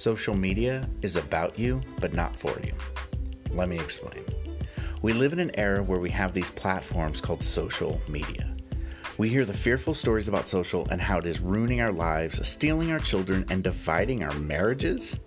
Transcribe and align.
Social 0.00 0.34
media 0.34 0.88
is 1.02 1.16
about 1.16 1.58
you, 1.58 1.78
but 1.98 2.14
not 2.14 2.34
for 2.34 2.58
you. 2.64 2.72
Let 3.50 3.68
me 3.68 3.78
explain. 3.78 4.24
We 5.02 5.12
live 5.12 5.34
in 5.34 5.40
an 5.40 5.50
era 5.58 5.82
where 5.82 6.00
we 6.00 6.08
have 6.08 6.32
these 6.32 6.50
platforms 6.50 7.20
called 7.20 7.44
social 7.44 8.00
media. 8.08 8.56
We 9.18 9.28
hear 9.28 9.44
the 9.44 9.52
fearful 9.52 9.92
stories 9.92 10.26
about 10.26 10.48
social 10.48 10.88
and 10.88 11.02
how 11.02 11.18
it 11.18 11.26
is 11.26 11.40
ruining 11.40 11.82
our 11.82 11.92
lives, 11.92 12.48
stealing 12.48 12.90
our 12.90 12.98
children, 12.98 13.44
and 13.50 13.62
dividing 13.62 14.24
our 14.24 14.32
marriages. 14.38 15.20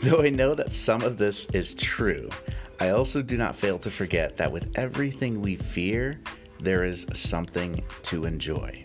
Though 0.00 0.22
I 0.22 0.30
know 0.30 0.54
that 0.54 0.72
some 0.72 1.02
of 1.02 1.18
this 1.18 1.46
is 1.46 1.74
true, 1.74 2.30
I 2.78 2.90
also 2.90 3.22
do 3.22 3.36
not 3.36 3.56
fail 3.56 3.76
to 3.80 3.90
forget 3.90 4.36
that 4.36 4.52
with 4.52 4.70
everything 4.78 5.42
we 5.42 5.56
fear, 5.56 6.20
there 6.60 6.84
is 6.84 7.06
something 7.12 7.82
to 8.04 8.24
enjoy. 8.24 8.84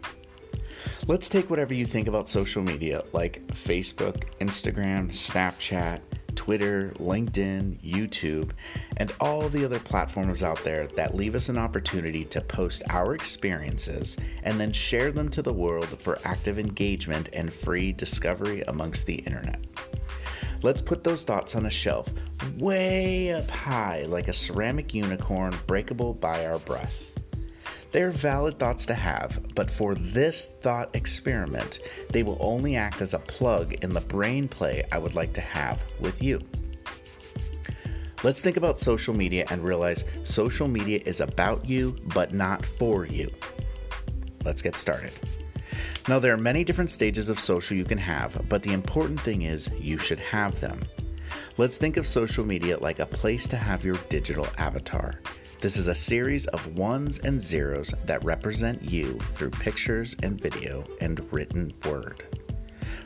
Let's 1.07 1.29
take 1.29 1.49
whatever 1.49 1.73
you 1.73 1.85
think 1.85 2.07
about 2.07 2.29
social 2.29 2.61
media 2.63 3.03
like 3.13 3.45
Facebook, 3.47 4.23
Instagram, 4.39 5.09
Snapchat, 5.09 5.99
Twitter, 6.35 6.91
LinkedIn, 6.97 7.79
YouTube, 7.81 8.51
and 8.97 9.13
all 9.19 9.47
the 9.49 9.65
other 9.65 9.79
platforms 9.79 10.43
out 10.43 10.63
there 10.63 10.87
that 10.87 11.15
leave 11.15 11.35
us 11.35 11.49
an 11.49 11.57
opportunity 11.57 12.25
to 12.25 12.41
post 12.41 12.83
our 12.89 13.13
experiences 13.13 14.17
and 14.43 14.59
then 14.59 14.71
share 14.71 15.11
them 15.11 15.29
to 15.29 15.41
the 15.41 15.53
world 15.53 15.85
for 15.85 16.17
active 16.23 16.57
engagement 16.57 17.29
and 17.33 17.51
free 17.51 17.91
discovery 17.91 18.63
amongst 18.67 19.05
the 19.05 19.15
internet. 19.15 19.59
Let's 20.63 20.81
put 20.81 21.03
those 21.03 21.23
thoughts 21.23 21.55
on 21.55 21.65
a 21.65 21.71
shelf 21.71 22.07
way 22.57 23.33
up 23.33 23.49
high 23.49 24.03
like 24.07 24.27
a 24.27 24.33
ceramic 24.33 24.93
unicorn 24.93 25.55
breakable 25.67 26.13
by 26.13 26.45
our 26.45 26.59
breath. 26.59 27.10
They're 27.91 28.11
valid 28.11 28.57
thoughts 28.57 28.85
to 28.85 28.93
have, 28.93 29.53
but 29.53 29.69
for 29.69 29.95
this 29.95 30.45
thought 30.61 30.95
experiment, 30.95 31.79
they 32.09 32.23
will 32.23 32.37
only 32.39 32.77
act 32.77 33.01
as 33.01 33.13
a 33.13 33.19
plug 33.19 33.73
in 33.83 33.91
the 33.91 34.01
brain 34.01 34.47
play 34.47 34.85
I 34.91 34.97
would 34.97 35.13
like 35.13 35.33
to 35.33 35.41
have 35.41 35.83
with 35.99 36.23
you. 36.23 36.39
Let's 38.23 38.39
think 38.39 38.55
about 38.55 38.79
social 38.79 39.13
media 39.13 39.45
and 39.49 39.63
realize 39.63 40.05
social 40.23 40.67
media 40.67 41.01
is 41.05 41.19
about 41.19 41.67
you, 41.67 41.95
but 42.13 42.33
not 42.33 42.65
for 42.65 43.05
you. 43.05 43.29
Let's 44.45 44.61
get 44.61 44.77
started. 44.77 45.11
Now, 46.07 46.19
there 46.19 46.33
are 46.33 46.37
many 46.37 46.63
different 46.63 46.91
stages 46.91 47.29
of 47.29 47.39
social 47.39 47.75
you 47.75 47.83
can 47.83 47.97
have, 47.97 48.47
but 48.47 48.63
the 48.63 48.73
important 48.73 49.19
thing 49.19 49.41
is 49.41 49.69
you 49.79 49.97
should 49.97 50.19
have 50.19 50.59
them. 50.61 50.81
Let's 51.57 51.77
think 51.77 51.97
of 51.97 52.07
social 52.07 52.45
media 52.45 52.77
like 52.79 52.99
a 52.99 53.05
place 53.05 53.47
to 53.49 53.57
have 53.57 53.83
your 53.83 53.97
digital 54.09 54.47
avatar. 54.57 55.19
This 55.61 55.77
is 55.77 55.85
a 55.85 55.93
series 55.93 56.47
of 56.47 56.75
ones 56.75 57.19
and 57.19 57.39
zeros 57.39 57.93
that 58.05 58.23
represent 58.23 58.83
you 58.83 59.19
through 59.35 59.51
pictures 59.51 60.15
and 60.23 60.41
video 60.41 60.83
and 61.01 61.31
written 61.31 61.71
word. 61.85 62.23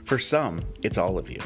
For 0.06 0.18
some, 0.18 0.62
it's 0.82 0.98
all 0.98 1.18
of 1.18 1.30
you. 1.30 1.42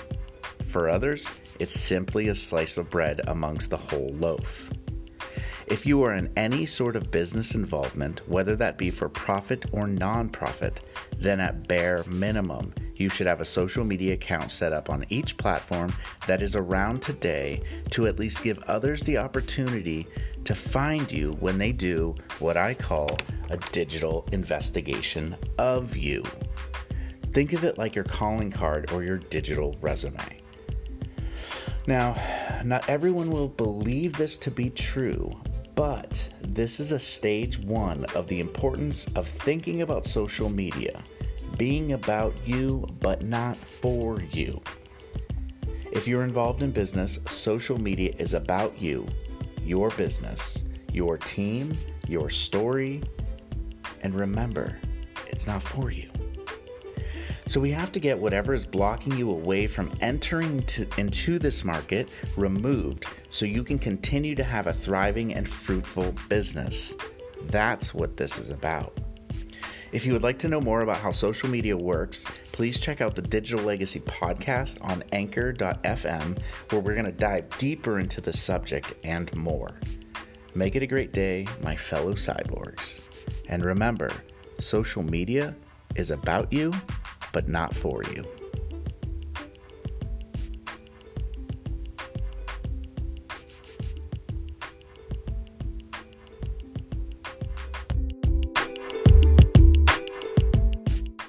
For 0.68 0.88
others, 0.88 1.28
it's 1.58 1.80
simply 1.80 2.28
a 2.28 2.36
slice 2.36 2.78
of 2.78 2.92
bread 2.92 3.22
amongst 3.26 3.72
the 3.72 3.78
whole 3.78 4.16
loaf. 4.20 4.70
If 5.66 5.84
you 5.84 6.04
are 6.04 6.14
in 6.14 6.32
any 6.38 6.68
sort 6.68 6.96
of 6.96 7.10
business 7.10 7.56
involvement, 7.56 8.22
whether 8.30 8.56
that 8.58 8.78
be 8.78 8.92
for 8.92 9.10
profit 9.10 9.66
or 9.72 9.88
non-profit, 9.88 10.80
then 11.18 11.40
at 11.40 11.68
bare 11.68 12.04
minimum, 12.04 12.72
you 13.00 13.10
should 13.10 13.26
have 13.26 13.42
a 13.42 13.46
social 13.46 13.86
media 13.86 14.14
account 14.14 14.52
set 14.52 14.74
up 14.74 14.90
on 14.90 15.06
each 15.10 15.38
platform 15.38 15.92
that 16.28 16.42
is 16.42 16.56
around 16.56 17.02
today 17.02 17.64
to 17.90 18.06
at 18.08 18.20
least 18.20 18.44
give 18.44 18.60
others 18.68 19.02
the 19.04 19.18
opportunity 19.18 20.06
to 20.44 20.54
find 20.54 21.10
you 21.12 21.32
when 21.40 21.58
they 21.58 21.72
do 21.72 22.14
what 22.40 22.58
I 22.58 22.74
call 22.74 23.18
a 23.50 23.58
digital 23.72 24.28
investigation 24.34 25.36
of 25.58 25.96
you. 25.96 26.24
Think 27.34 27.54
of 27.54 27.64
it 27.64 27.78
like 27.78 27.96
your 27.96 28.04
calling 28.04 28.52
card 28.52 28.92
or 28.92 29.04
your 29.04 29.18
digital 29.18 29.78
resume. 29.82 30.42
Now, 31.88 32.16
not 32.66 32.88
everyone 32.90 33.32
will 33.32 33.48
believe 33.48 34.18
this 34.18 34.38
to 34.40 34.52
be 34.52 34.70
true, 34.70 35.32
but 35.74 36.30
this 36.42 36.82
is 36.82 36.92
a 36.92 37.00
stage 37.00 37.58
one 37.60 38.04
of 38.14 38.28
the 38.28 38.42
importance 38.42 39.08
of 39.16 39.30
thinking 39.30 39.84
about 39.84 40.06
social 40.06 40.50
media 40.50 41.02
being 41.58 41.94
about 41.94 42.36
you, 42.46 42.88
but 43.00 43.24
not 43.24 43.56
for 43.58 44.22
you. 44.22 44.62
If 45.92 46.08
you're 46.08 46.24
involved 46.24 46.62
in 46.62 46.72
business, 46.72 47.20
social 47.28 47.80
media 47.80 48.14
is 48.18 48.34
about 48.34 48.80
you 48.82 49.08
your 49.64 49.90
business, 49.92 50.66
your 50.92 51.18
team, 51.18 51.78
your 52.08 52.30
story, 52.30 53.04
and 54.02 54.20
remember, 54.20 54.80
it's 55.28 55.46
not 55.46 55.62
for 55.62 55.92
you. 55.92 56.10
So 57.48 57.60
we 57.60 57.72
have 57.72 57.92
to 57.94 58.00
get 58.00 58.18
whatever 58.18 58.54
is 58.54 58.66
blocking 58.66 59.18
you 59.18 59.32
away 59.32 59.66
from 59.66 59.92
entering 60.02 60.62
to, 60.64 60.88
into 60.98 61.40
this 61.40 61.64
market 61.64 62.10
removed 62.38 63.06
so 63.32 63.46
you 63.46 63.64
can 63.64 63.80
continue 63.80 64.36
to 64.36 64.44
have 64.44 64.68
a 64.68 64.74
thriving 64.74 65.34
and 65.34 65.50
fruitful 65.50 66.14
business. 66.30 66.94
That's 67.48 67.94
what 67.94 68.18
this 68.18 68.38
is 68.38 68.52
about. 68.52 69.00
If 69.92 70.06
you 70.06 70.14
would 70.14 70.24
like 70.24 70.38
to 70.40 70.48
know 70.48 70.62
more 70.62 70.82
about 70.82 70.98
how 70.98 71.12
social 71.12 71.50
media 71.50 71.76
works, 71.76 72.24
please 72.52 72.80
check 72.80 73.02
out 73.02 73.16
the 73.16 73.24
Digital 73.24 73.66
Legacy 73.66 74.00
podcast 74.02 74.78
on 74.82 75.04
anchor.fm, 75.12 76.40
where 76.70 76.82
we're 76.82 76.94
going 76.94 77.06
to 77.06 77.12
dive 77.12 77.50
deeper 77.58 78.00
into 78.00 78.22
the 78.22 78.34
subject 78.34 78.94
and 79.04 79.36
more. 79.36 79.80
Make 80.54 80.76
it 80.76 80.84
a 80.84 80.88
great 80.88 81.12
day, 81.12 81.48
my 81.64 81.76
fellow 81.76 82.14
cyborgs. 82.14 83.02
And 83.48 83.66
remember, 83.66 84.12
social 84.60 85.02
media 85.02 85.56
is 85.96 86.12
about 86.12 86.54
you, 86.54 86.72
but 87.34 87.48
not 87.48 87.76
for 87.76 88.04
you. 88.14 88.24